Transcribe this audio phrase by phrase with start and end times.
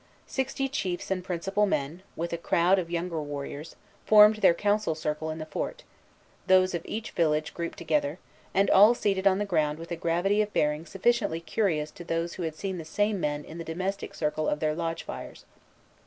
[0.25, 5.29] Sixty chiefs and principal men, with a crowd of younger warriors, formed their council circle
[5.29, 5.83] in the fort,
[6.47, 8.17] those of each village grouped together,
[8.51, 12.33] and all seated on the ground with a gravity of bearing sufficiently curious to those
[12.33, 15.45] who had seen the same men in the domestic circle of their lodge fires.